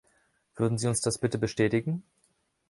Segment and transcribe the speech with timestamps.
[0.55, 2.01] Würden Sie uns das bitte bestätigen?